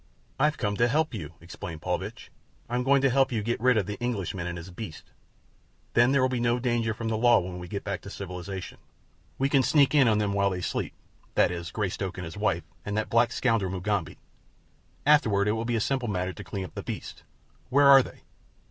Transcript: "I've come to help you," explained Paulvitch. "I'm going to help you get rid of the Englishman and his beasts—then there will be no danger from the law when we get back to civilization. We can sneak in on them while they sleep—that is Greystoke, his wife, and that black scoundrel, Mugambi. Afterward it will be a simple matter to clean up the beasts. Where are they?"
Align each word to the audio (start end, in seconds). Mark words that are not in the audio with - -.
"I've 0.39 0.57
come 0.57 0.75
to 0.77 0.87
help 0.87 1.13
you," 1.13 1.35
explained 1.41 1.83
Paulvitch. 1.83 2.31
"I'm 2.67 2.81
going 2.81 3.03
to 3.03 3.09
help 3.11 3.31
you 3.31 3.43
get 3.43 3.61
rid 3.61 3.77
of 3.77 3.85
the 3.85 3.99
Englishman 3.99 4.47
and 4.47 4.57
his 4.57 4.71
beasts—then 4.71 6.11
there 6.11 6.23
will 6.23 6.27
be 6.27 6.39
no 6.39 6.57
danger 6.57 6.95
from 6.95 7.07
the 7.07 7.17
law 7.19 7.37
when 7.39 7.59
we 7.59 7.67
get 7.67 7.83
back 7.83 8.01
to 8.01 8.09
civilization. 8.09 8.79
We 9.37 9.47
can 9.47 9.61
sneak 9.61 9.93
in 9.93 10.07
on 10.07 10.17
them 10.17 10.33
while 10.33 10.49
they 10.49 10.61
sleep—that 10.61 11.51
is 11.51 11.69
Greystoke, 11.69 12.17
his 12.17 12.35
wife, 12.35 12.63
and 12.83 12.97
that 12.97 13.11
black 13.11 13.31
scoundrel, 13.31 13.71
Mugambi. 13.71 14.17
Afterward 15.05 15.47
it 15.47 15.51
will 15.51 15.65
be 15.65 15.75
a 15.75 15.79
simple 15.79 16.07
matter 16.07 16.33
to 16.33 16.43
clean 16.43 16.65
up 16.65 16.73
the 16.73 16.81
beasts. 16.81 17.21
Where 17.69 17.85
are 17.85 18.01
they?" 18.01 18.21